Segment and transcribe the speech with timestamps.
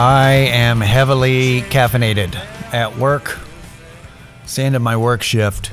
[0.00, 2.36] I am heavily caffeinated
[2.72, 3.36] at work.
[4.44, 5.72] It's end of my work shift.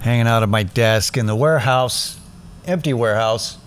[0.00, 2.18] Hanging out at my desk in the warehouse,
[2.64, 3.58] empty warehouse,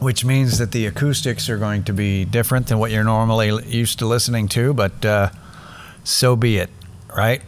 [0.00, 4.00] which means that the acoustics are going to be different than what you're normally used
[4.00, 5.30] to listening to, but uh,
[6.02, 6.68] so be it,
[7.16, 7.40] right?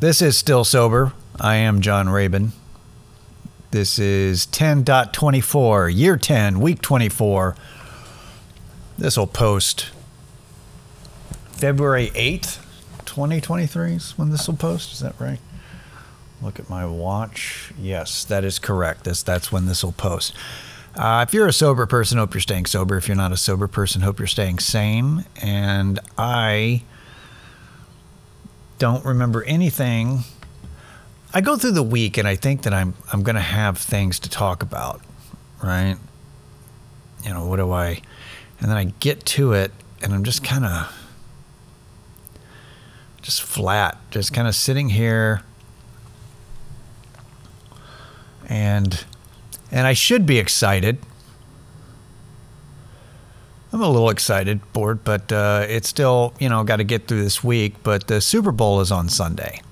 [0.00, 1.12] This is Still Sober.
[1.38, 2.50] I am John Rabin.
[3.74, 7.56] This is 10.24, year 10, week 24.
[8.96, 9.90] This will post
[11.54, 12.64] February 8th,
[13.04, 14.92] 2023 is when this will post.
[14.92, 15.40] Is that right?
[16.40, 17.72] Look at my watch.
[17.76, 19.02] Yes, that is correct.
[19.02, 20.34] That's, that's when this will post.
[20.94, 22.96] Uh, if you're a sober person, hope you're staying sober.
[22.96, 25.24] If you're not a sober person, hope you're staying sane.
[25.42, 26.84] And I
[28.78, 30.20] don't remember anything.
[31.36, 34.20] I go through the week and I think that I'm I'm going to have things
[34.20, 35.00] to talk about,
[35.60, 35.96] right?
[37.24, 38.00] You know, what do I
[38.60, 40.94] and then I get to it and I'm just kind of
[43.20, 45.42] just flat, just kind of sitting here
[48.48, 49.04] and
[49.72, 50.98] and I should be excited.
[53.72, 57.24] I'm a little excited, bored, but uh, it's still, you know, got to get through
[57.24, 57.74] this week.
[57.82, 59.62] But the Super Bowl is on Sunday.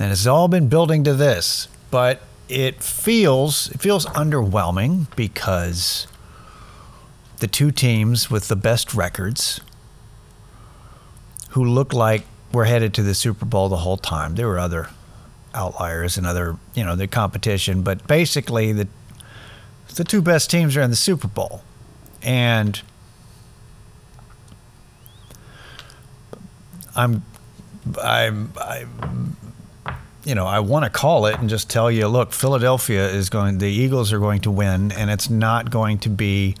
[0.00, 1.68] And it's all been building to this.
[1.90, 6.06] But it feels it feels underwhelming because
[7.38, 9.60] the two teams with the best records
[11.50, 14.34] who look like we're headed to the Super Bowl the whole time.
[14.34, 14.88] There were other
[15.54, 18.88] outliers and other, you know, the competition, but basically the
[19.94, 21.62] the two best teams are in the Super Bowl.
[22.22, 22.80] And
[26.96, 27.22] I'm
[28.02, 29.36] I'm I'm
[30.24, 33.58] you know, I want to call it and just tell you, look, Philadelphia is going
[33.58, 36.56] the Eagles are going to win and it's not going to be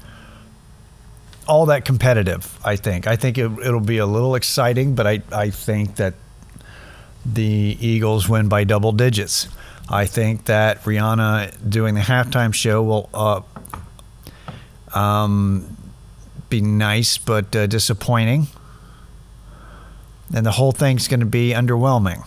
[1.46, 3.06] all that competitive, I think.
[3.06, 6.14] I think it, it'll be a little exciting, but I, I think that
[7.26, 9.48] the Eagles win by double digits.
[9.88, 13.40] I think that Rihanna doing the halftime show will uh,
[14.96, 15.76] um,
[16.48, 18.46] be nice but uh, disappointing.
[20.32, 22.24] And the whole thing's going to be underwhelming.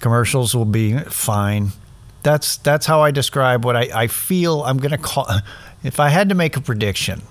[0.00, 1.70] Commercials will be fine.
[2.22, 5.28] That's that's how I describe what I, I feel I'm going to call.
[5.82, 7.22] If I had to make a prediction,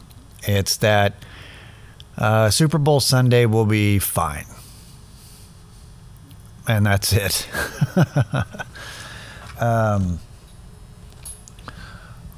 [0.42, 1.14] it's that
[2.18, 4.46] uh, Super Bowl Sunday will be fine.
[6.68, 7.48] And that's it.
[9.60, 10.20] um,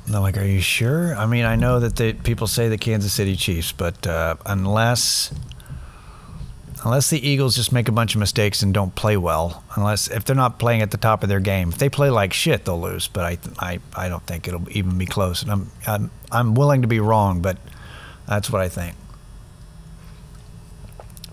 [0.08, 1.16] they're like, are you sure?
[1.16, 5.34] I mean, I know that the people say the Kansas City Chiefs, but uh, unless
[6.84, 10.26] unless the Eagles just make a bunch of mistakes and don't play well, unless if
[10.26, 12.80] they're not playing at the top of their game, if they play like shit, they'll
[12.80, 13.08] lose.
[13.08, 15.42] But I I, I don't think it'll even be close.
[15.42, 17.58] And I'm I'm I'm willing to be wrong, but
[18.28, 18.96] that's what I think.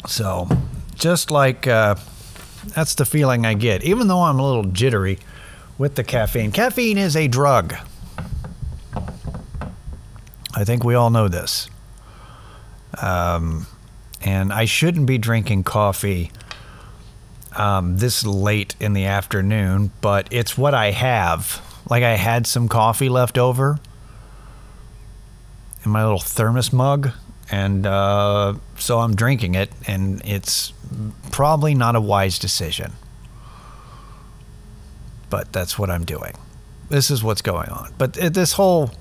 [0.06, 0.48] So,
[0.94, 1.96] just like uh,
[2.74, 5.18] that's the feeling I get, even though I'm a little jittery
[5.76, 6.52] with the caffeine.
[6.52, 7.74] Caffeine is a drug.
[10.54, 11.68] I think we all know this.
[13.00, 13.66] Um,
[14.22, 16.30] and I shouldn't be drinking coffee
[17.56, 21.62] um, this late in the afternoon, but it's what I have.
[21.88, 23.78] Like I had some coffee left over
[25.84, 27.10] in my little thermos mug,
[27.50, 30.72] and uh, so I'm drinking it, and it's
[31.30, 32.92] probably not a wise decision.
[35.30, 36.34] But that's what I'm doing.
[36.88, 37.92] This is what's going on.
[37.98, 38.92] But this whole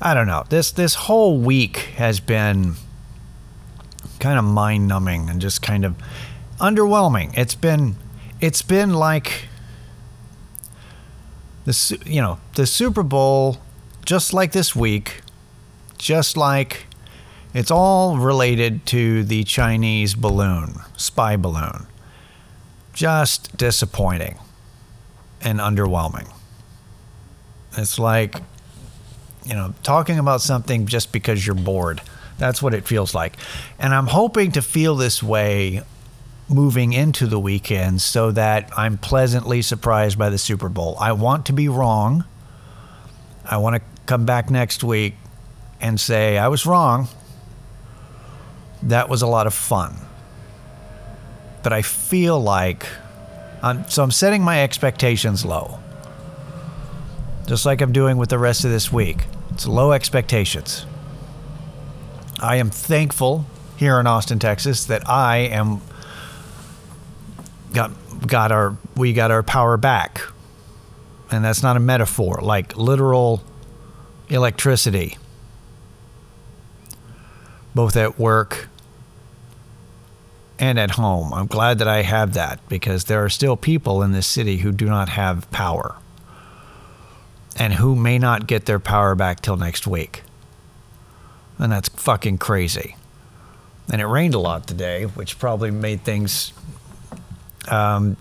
[0.00, 0.44] I don't know.
[0.48, 2.74] This this whole week has been
[4.24, 5.94] kind of mind numbing and just kind of
[6.58, 7.36] underwhelming.
[7.36, 7.96] It's been
[8.40, 9.48] it's been like
[11.66, 13.58] the you know the Super Bowl,
[14.06, 15.20] just like this week,
[15.98, 16.86] just like
[17.52, 21.86] it's all related to the Chinese balloon, spy balloon.
[22.94, 24.38] Just disappointing
[25.42, 26.32] and underwhelming.
[27.76, 28.36] It's like
[29.44, 32.00] you know, talking about something just because you're bored.
[32.38, 33.36] That's what it feels like.
[33.78, 35.82] And I'm hoping to feel this way
[36.48, 40.96] moving into the weekend so that I'm pleasantly surprised by the Super Bowl.
[41.00, 42.24] I want to be wrong.
[43.44, 45.14] I want to come back next week
[45.80, 47.08] and say, I was wrong.
[48.82, 49.96] That was a lot of fun.
[51.62, 52.86] But I feel like,
[53.62, 55.80] I'm, so I'm setting my expectations low
[57.46, 59.24] just like I'm doing with the rest of this week.
[59.50, 60.86] It's low expectations.
[62.44, 63.46] I am thankful
[63.76, 65.80] here in Austin, Texas, that I am
[67.72, 67.90] got
[68.26, 70.20] got our we got our power back.
[71.30, 73.42] And that's not a metaphor, like literal
[74.28, 75.16] electricity,
[77.74, 78.68] both at work
[80.58, 81.32] and at home.
[81.32, 84.70] I'm glad that I have that because there are still people in this city who
[84.70, 85.96] do not have power
[87.56, 90.22] and who may not get their power back till next week.
[91.58, 92.96] And that's fucking crazy.
[93.90, 96.52] And it rained a lot today, which probably made things
[97.68, 98.16] um,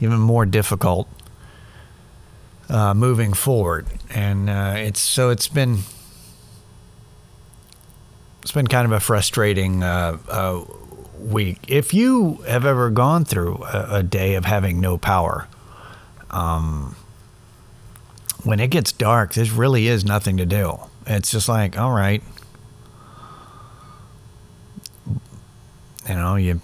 [0.00, 1.08] even more difficult
[2.68, 3.86] uh, moving forward.
[4.10, 5.78] And uh, it's so it's been
[8.42, 10.64] it's been kind of a frustrating uh, uh
[11.18, 11.58] week.
[11.68, 15.48] If you have ever gone through a, a day of having no power,
[16.30, 16.96] um,
[18.42, 20.78] when it gets dark, there really is nothing to do.
[21.06, 22.22] It's just like, all right,
[26.08, 26.60] you know, you.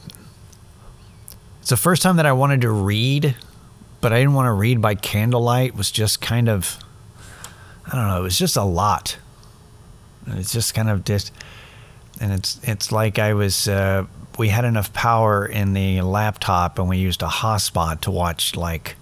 [1.61, 3.37] It's the first time that I wanted to read,
[4.01, 5.69] but I didn't want to read by candlelight.
[5.71, 6.79] It was just kind of,
[7.87, 8.21] I don't know.
[8.21, 9.19] It was just a lot.
[10.27, 11.33] It's just kind of just,
[12.21, 13.69] and it's it's like I was.
[13.69, 14.07] Uh,
[14.39, 18.97] we had enough power in the laptop, and we used a hotspot to watch like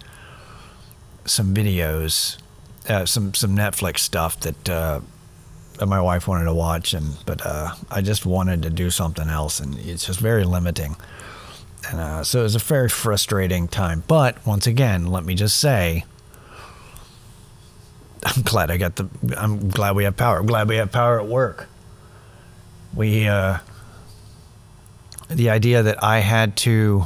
[1.27, 2.39] some videos,
[2.89, 4.69] uh, some some Netflix stuff that.
[4.69, 5.01] Uh,
[5.79, 9.29] that my wife wanted to watch, and but uh, I just wanted to do something
[9.29, 10.97] else, and it's just very limiting.
[11.89, 14.03] And uh, so it was a very frustrating time.
[14.07, 16.05] But once again, let me just say,
[18.25, 19.09] I'm glad I got the.
[19.37, 20.39] I'm glad we have power.
[20.39, 21.69] I'm glad we have power at work.
[22.95, 23.59] We, uh,
[25.31, 27.05] the idea that I had to,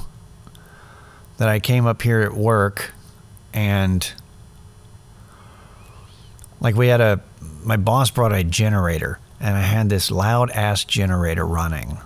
[1.36, 2.92] that I came up here at work,
[3.52, 4.10] and
[6.60, 7.20] like we had a
[7.64, 11.98] my boss brought a generator and I had this loud ass generator running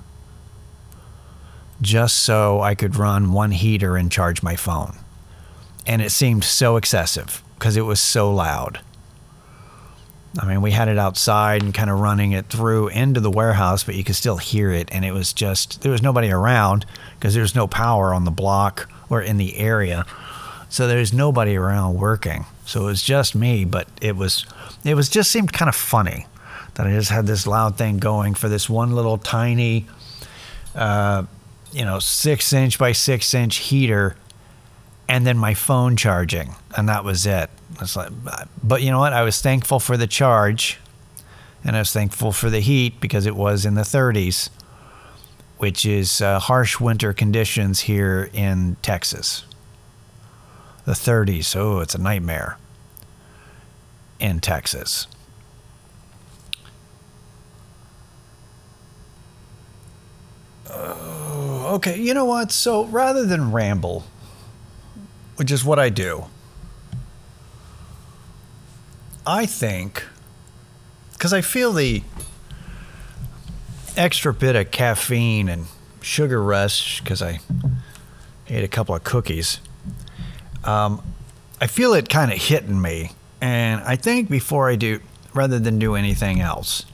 [1.82, 4.96] just so I could run one heater and charge my phone.
[5.86, 8.80] And it seemed so excessive because it was so loud.
[10.38, 13.84] I mean, we had it outside and kind of running it through into the warehouse,
[13.84, 14.88] but you could still hear it.
[14.92, 18.30] And it was just, there was nobody around because there was no power on the
[18.30, 20.04] block or in the area.
[20.68, 22.44] So there's nobody around working.
[22.64, 24.44] So it was just me, but it was
[24.84, 26.26] it was just seemed kind of funny
[26.74, 29.86] that I just had this loud thing going for this one little tiny,
[30.74, 31.24] uh,
[31.72, 34.16] you know, six inch by six inch heater,
[35.08, 37.48] and then my phone charging, and that was it.
[37.80, 38.10] It's like,
[38.62, 39.12] but you know what?
[39.12, 40.78] I was thankful for the charge,
[41.64, 44.50] and I was thankful for the heat because it was in the 30s,
[45.58, 49.44] which is uh, harsh winter conditions here in Texas
[50.86, 51.54] the 30s.
[51.54, 52.56] Oh, it's a nightmare
[54.18, 55.06] in Texas.
[60.70, 62.52] Oh, okay, you know what?
[62.52, 64.04] So rather than ramble,
[65.34, 66.26] which is what I do,
[69.26, 70.04] I think,
[71.12, 72.02] because I feel the
[73.96, 75.66] extra bit of caffeine and
[76.00, 77.40] sugar rush because I
[78.48, 79.58] ate a couple of cookies
[80.66, 81.02] um,
[81.60, 83.12] I feel it kind of hitting me.
[83.40, 85.00] And I think before I do,
[85.34, 86.84] rather than do anything else,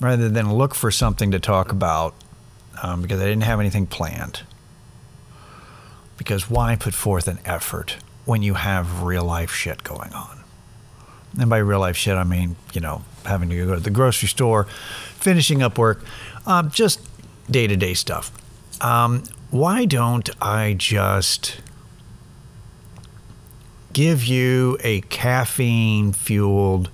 [0.00, 2.14] rather than look for something to talk about,
[2.82, 4.42] um, because I didn't have anything planned.
[6.16, 10.44] Because why put forth an effort when you have real life shit going on?
[11.38, 14.28] And by real life shit, I mean, you know, having to go to the grocery
[14.28, 16.04] store, finishing up work,
[16.46, 17.00] uh, just
[17.50, 18.30] day to day stuff.
[18.80, 21.56] Um, why don't I just
[23.94, 26.90] give you a caffeine fueled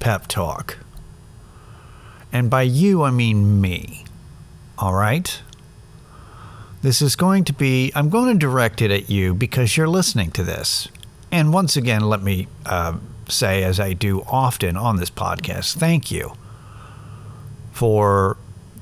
[0.00, 0.78] pep talk.
[2.32, 4.04] And by you, I mean me.
[4.78, 5.40] All right?
[6.82, 10.30] This is going to be, I'm going to direct it at you because you're listening
[10.32, 10.88] to this.
[11.30, 16.10] And once again, let me uh, say, as I do often on this podcast, thank
[16.10, 16.32] you
[17.70, 18.38] for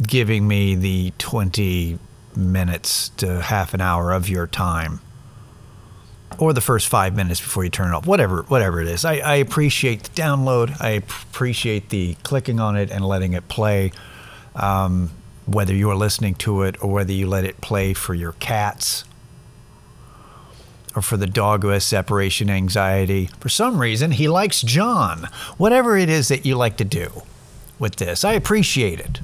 [0.06, 1.98] giving me the 20
[2.36, 5.00] minutes to half an hour of your time
[6.38, 9.04] or the first five minutes before you turn it off, whatever, whatever it is.
[9.04, 10.80] I, I appreciate the download.
[10.80, 13.92] I appreciate the clicking on it and letting it play.
[14.54, 15.10] Um,
[15.48, 19.04] whether you're listening to it or whether you let it play for your cats
[20.94, 23.30] or for the dog who has separation anxiety.
[23.40, 25.28] For some reason, he likes John.
[25.56, 27.22] Whatever it is that you like to do
[27.78, 29.20] with this, I appreciate it.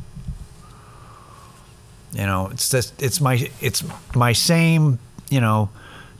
[2.12, 5.68] You know, it's just, it's my it's my same, you know,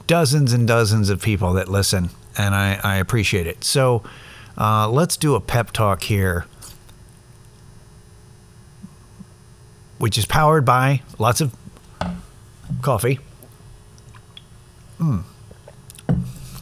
[0.07, 3.63] dozens and dozens of people that listen, and I, I appreciate it.
[3.63, 4.03] So
[4.57, 6.45] uh, let's do a pep talk here,
[9.97, 11.55] which is powered by lots of
[12.81, 13.19] coffee.
[14.97, 15.19] Hmm.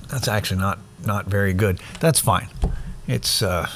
[0.09, 1.79] That's actually not not very good.
[1.99, 2.47] That's fine.
[3.07, 3.67] It's uh,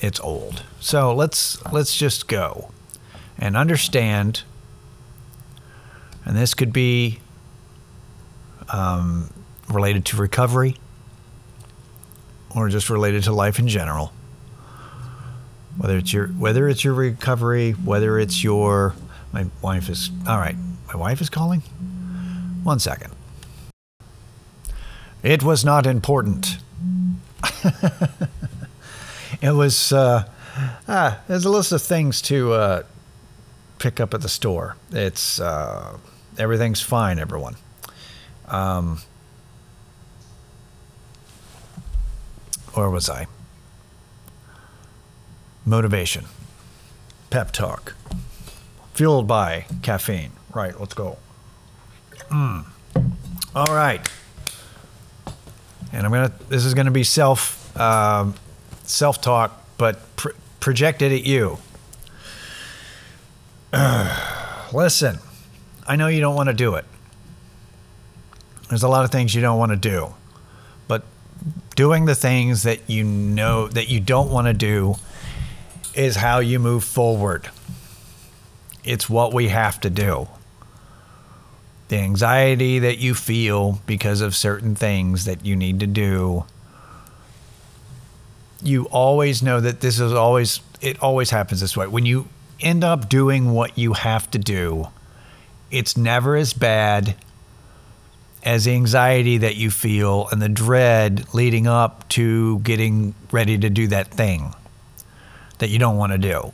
[0.00, 0.62] it's old.
[0.80, 2.70] So let's let's just go
[3.38, 4.42] and understand.
[6.26, 7.20] And this could be
[8.74, 9.30] um,
[9.68, 10.76] related to recovery
[12.54, 14.12] or just related to life in general.
[15.76, 18.94] Whether it's your whether it's your recovery, whether it's your
[19.32, 20.56] my wife is all right.
[20.88, 21.60] My wife is calling.
[22.62, 23.12] One second.
[25.22, 26.58] It was not important.
[29.40, 30.28] it was uh,
[30.88, 32.82] ah, there's a list of things to uh,
[33.78, 34.76] pick up at the store.
[34.90, 35.98] It's uh,
[36.38, 37.56] everything's fine, everyone.
[38.48, 39.00] Um,
[42.74, 43.26] where was I?
[45.66, 46.26] Motivation,
[47.30, 47.94] pep talk,
[48.92, 50.32] fueled by caffeine.
[50.52, 51.16] Right, let's go.
[52.28, 52.66] Mm.
[53.54, 54.06] All right,
[55.92, 56.32] and I'm gonna.
[56.48, 58.34] This is gonna be self um,
[58.82, 61.58] self talk, but pr- projected at you.
[64.72, 65.18] listen,
[65.86, 66.84] I know you don't want to do it.
[68.68, 70.14] There's a lot of things you don't want to do,
[70.88, 71.04] but
[71.76, 74.96] doing the things that you know that you don't want to do
[75.94, 77.50] is how you move forward.
[78.82, 80.28] It's what we have to do.
[81.88, 86.44] The anxiety that you feel because of certain things that you need to do,
[88.62, 91.86] you always know that this is always, it always happens this way.
[91.86, 92.28] When you
[92.60, 94.88] end up doing what you have to do,
[95.70, 97.16] it's never as bad
[98.44, 103.86] as anxiety that you feel and the dread leading up to getting ready to do
[103.88, 104.54] that thing
[105.58, 106.52] that you don't want to do.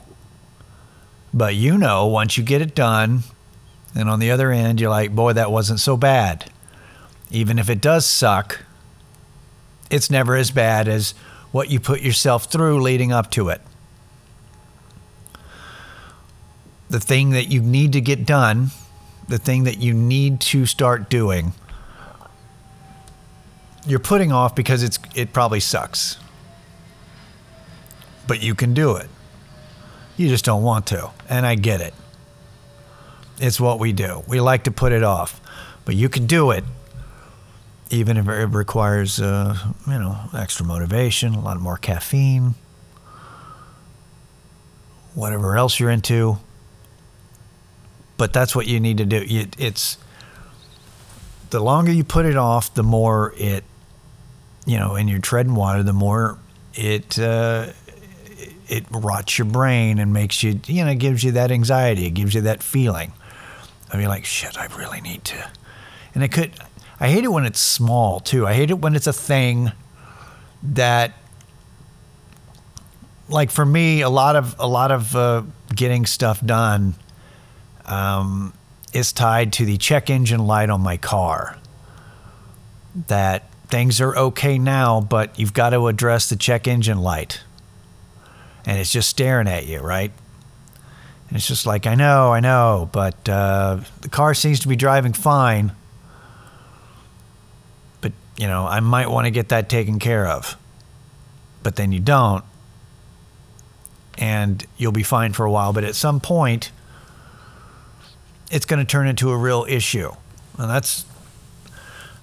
[1.34, 3.24] But you know, once you get it done,
[3.94, 6.50] and on the other end, you're like, boy, that wasn't so bad.
[7.30, 8.60] Even if it does suck,
[9.90, 11.12] it's never as bad as
[11.50, 13.60] what you put yourself through leading up to it.
[16.88, 18.70] The thing that you need to get done,
[19.28, 21.52] the thing that you need to start doing,
[23.86, 26.18] you're putting off because it's it probably sucks.
[28.26, 29.08] But you can do it.
[30.16, 31.94] You just don't want to, and I get it.
[33.38, 34.22] It's what we do.
[34.28, 35.40] We like to put it off,
[35.84, 36.62] but you can do it,
[37.88, 39.56] even if it requires, uh,
[39.86, 42.54] you know, extra motivation, a lot more caffeine,
[45.14, 46.38] whatever else you're into.
[48.18, 49.24] But that's what you need to do.
[49.26, 49.96] It's
[51.48, 53.64] the longer you put it off, the more it,
[54.66, 56.38] you know, and you're treading water, the more
[56.74, 57.72] it uh,
[58.68, 62.06] it rots your brain and makes you, you know, gives you that anxiety.
[62.06, 63.12] It gives you that feeling.
[63.92, 65.50] I mean, like, shit, I really need to.
[66.14, 66.52] And it could,
[67.00, 68.46] I hate it when it's small too.
[68.46, 69.72] I hate it when it's a thing
[70.62, 71.14] that,
[73.28, 75.42] like for me, a lot of a lot of uh,
[75.74, 76.94] getting stuff done
[77.86, 78.52] um,
[78.92, 81.56] is tied to the check engine light on my car.
[83.06, 87.40] That things are okay now, but you've got to address the check engine light,
[88.66, 90.12] and it's just staring at you, right?
[91.30, 94.74] And it's just like, I know, I know, but uh, the car seems to be
[94.74, 95.70] driving fine.
[98.00, 100.56] But, you know, I might want to get that taken care of.
[101.62, 102.44] But then you don't.
[104.18, 105.72] And you'll be fine for a while.
[105.72, 106.72] But at some point,
[108.50, 110.10] it's going to turn into a real issue.
[110.58, 111.04] And that's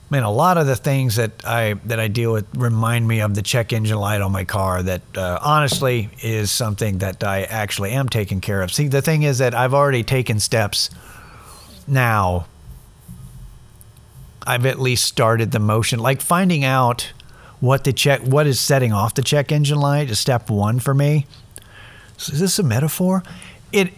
[0.10, 3.20] I mean, a lot of the things that I that I deal with remind me
[3.20, 4.82] of the check engine light on my car.
[4.82, 8.72] That uh, honestly is something that I actually am taking care of.
[8.72, 10.90] See, the thing is that I've already taken steps.
[11.88, 12.48] Now,
[14.44, 17.12] I've at least started the motion, like finding out
[17.60, 20.94] what the check, what is setting off the check engine light is step one for
[20.94, 21.26] me.
[22.16, 23.24] So is this a metaphor?
[23.74, 23.92] It,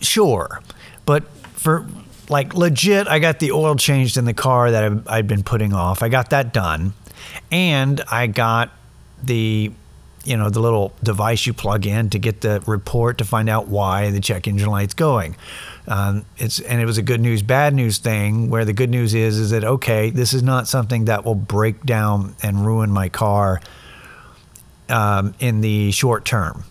[0.00, 0.60] sure,
[1.04, 1.86] but for
[2.28, 5.72] like legit, I got the oil changed in the car that i had been putting
[5.72, 6.02] off.
[6.02, 6.92] I got that done,
[7.50, 8.70] and I got
[9.22, 9.72] the
[10.24, 13.68] you know the little device you plug in to get the report to find out
[13.68, 15.36] why the check engine light's going.
[15.86, 19.14] Um, it's and it was a good news bad news thing where the good news
[19.14, 23.08] is is that okay this is not something that will break down and ruin my
[23.08, 23.60] car
[24.88, 26.64] um, in the short term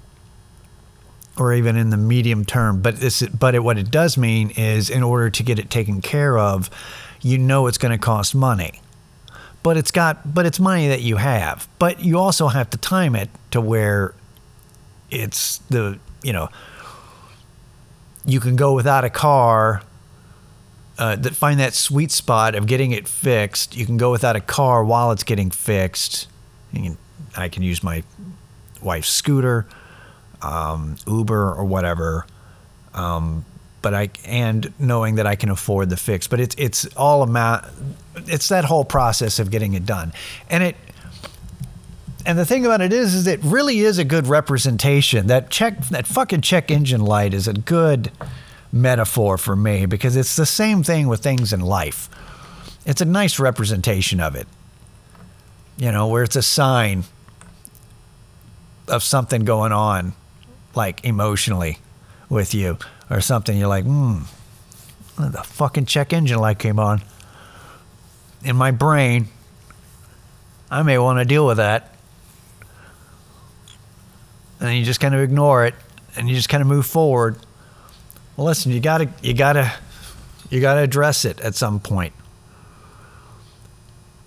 [1.37, 2.81] or even in the medium term.
[2.81, 6.01] But this, but it, what it does mean is, in order to get it taken
[6.01, 6.69] care of,
[7.21, 8.81] you know it's going to cost money.
[9.63, 11.67] But it's got, but it's money that you have.
[11.79, 14.13] But you also have to time it to where
[15.09, 16.49] it's the, you know,
[18.25, 19.81] you can go without a car.
[20.97, 23.75] Uh, that find that sweet spot of getting it fixed.
[23.75, 26.29] You can go without a car while it's getting fixed.
[27.35, 28.01] I can use my
[28.81, 29.65] wife's scooter
[30.41, 32.25] um, Uber or whatever.
[32.93, 33.45] Um,
[33.81, 36.27] but I and knowing that I can afford the fix.
[36.27, 37.65] But it's it's all amount.
[38.25, 40.11] It's that whole process of getting it done,
[40.49, 40.75] and it.
[42.27, 45.27] And the thing about it is, is it really is a good representation.
[45.27, 48.11] That check, that fucking check engine light is a good
[48.71, 52.09] metaphor for me because it's the same thing with things in life.
[52.85, 54.47] It's a nice representation of it.
[55.77, 57.03] You know, where it's a sign
[58.87, 60.13] of something going on,
[60.75, 61.79] like emotionally
[62.29, 62.77] with you
[63.10, 63.58] or something.
[63.58, 64.20] You're like, hmm,
[65.17, 67.01] the fucking check engine light came on.
[68.44, 69.27] In my brain,
[70.70, 71.94] I may want to deal with that.
[74.60, 75.75] And you just kind of ignore it
[76.15, 77.38] and you just kind of move forward.
[78.36, 79.74] Well, listen, you gotta, you gotta,
[80.50, 82.13] you gotta address it at some point.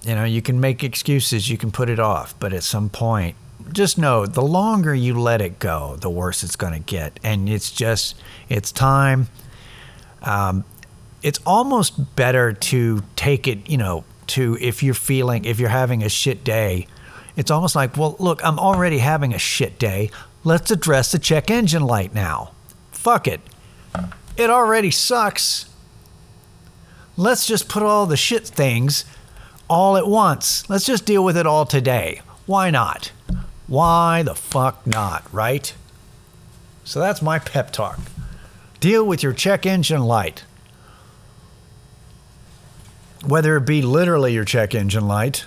[0.03, 3.37] You know, you can make excuses, you can put it off, but at some point,
[3.73, 7.19] just know the longer you let it go, the worse it's going to get.
[7.23, 8.17] And it's just,
[8.49, 9.29] it's time.
[10.23, 10.65] Um,
[11.23, 16.03] it's almost better to take it, you know, to if you're feeling, if you're having
[16.03, 16.87] a shit day,
[17.37, 20.11] it's almost like, well, look, I'm already having a shit day.
[20.45, 22.53] Let's address the check engine light now.
[22.91, 23.41] Fuck it.
[24.37, 25.67] It already sucks.
[27.17, 29.05] Let's just put all the shit things
[29.69, 30.69] all at once.
[30.71, 32.23] Let's just deal with it all today.
[32.47, 33.13] Why not?
[33.69, 35.73] Why the fuck not, right?
[36.85, 38.01] So that's my pep talk.
[38.81, 40.45] Deal with your check engine light.
[43.27, 45.45] Whether it be literally your check engine light,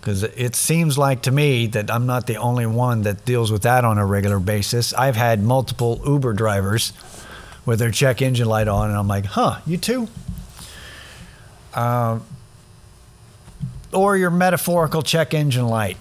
[0.00, 3.62] because it seems like to me that I'm not the only one that deals with
[3.62, 4.94] that on a regular basis.
[4.94, 6.94] I've had multiple Uber drivers
[7.66, 10.08] with their check engine light on, and I'm like, huh, you too?
[11.74, 12.20] Uh,
[13.92, 15.98] or your metaphorical check engine light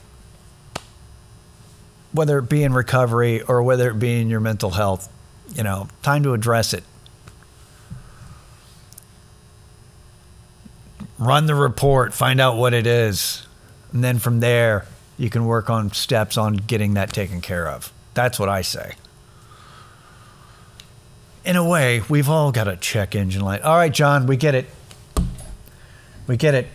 [2.12, 5.12] whether it be in recovery or whether it be in your mental health,
[5.56, 6.84] you know, time to address it.
[11.20, 13.48] Run the report, find out what it is,
[13.92, 14.86] and then from there,
[15.18, 17.92] you can work on steps on getting that taken care of.
[18.14, 18.94] That's what I say.
[21.44, 23.62] In a way, we've all got a check engine light.
[23.62, 24.66] All right, John, we get it.
[26.28, 26.68] We get it.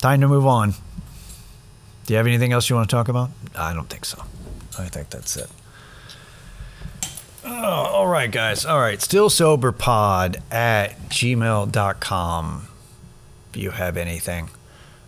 [0.00, 0.74] Time to move on.
[2.06, 3.30] Do you have anything else you want to talk about?
[3.56, 4.22] I don't think so.
[4.78, 5.48] I think that's it.
[7.44, 8.64] Oh, all right, guys.
[8.64, 9.00] All right.
[9.00, 12.68] Still sober pod at gmail.com.
[13.50, 14.50] If you have anything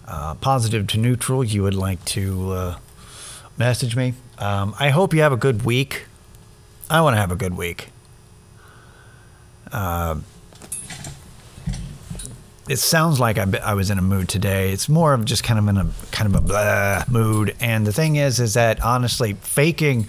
[0.06, 2.78] uh, positive to neutral you would like to uh,
[3.58, 4.14] message me.
[4.38, 6.06] Um, I hope you have a good week.
[6.88, 7.88] I want to have a good week.
[9.72, 10.16] Uh,
[12.68, 14.72] it sounds like I, I was in a mood today.
[14.72, 17.54] It's more of just kind of in a kind of a blah mood.
[17.60, 20.08] And the thing is, is that honestly, faking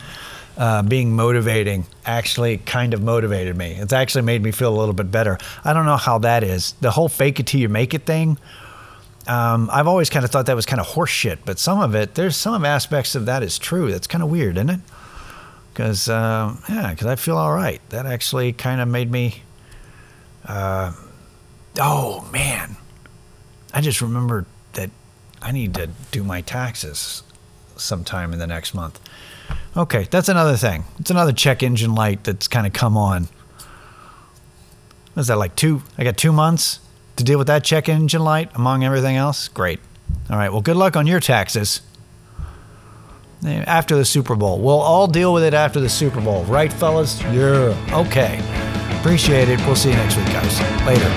[0.57, 3.73] uh, being motivating actually kind of motivated me.
[3.73, 5.37] It's actually made me feel a little bit better.
[5.63, 6.73] I don't know how that is.
[6.81, 8.39] The whole fake it till you make it thing.
[9.27, 12.15] Um, I've always kind of thought that was kind of horseshit, but some of it,
[12.15, 13.91] there's some aspects of that is true.
[13.91, 14.79] That's kind of weird, isn't it?
[15.73, 17.81] Because uh, yeah, because I feel all right.
[17.89, 19.43] That actually kind of made me.
[20.45, 20.93] Uh,
[21.79, 22.77] oh man,
[23.73, 24.89] I just remembered that
[25.41, 27.23] I need to do my taxes
[27.75, 28.99] sometime in the next month.
[29.75, 30.85] Okay, that's another thing.
[30.99, 33.27] It's another check engine light that's kind of come on.
[35.15, 35.81] Was that like two?
[35.97, 36.79] I got two months
[37.15, 39.47] to deal with that check engine light among everything else.
[39.47, 39.79] Great.
[40.29, 40.51] All right.
[40.51, 41.81] Well, good luck on your taxes.
[43.45, 44.59] After the Super Bowl.
[44.59, 46.43] We'll all deal with it after the Super Bowl.
[46.45, 47.21] Right, fellas?
[47.21, 47.75] Yeah.
[47.93, 48.66] Okay.
[49.07, 49.57] Appreciate it.
[49.65, 50.59] We'll see you next week, guys.
[50.85, 51.07] Later.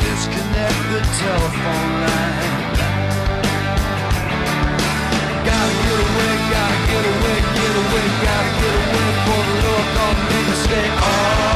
[0.00, 2.72] Disconnect the telephone line.
[5.44, 8.97] Gotta get away, gotta get away, get away, gotta get away
[10.68, 11.47] they are.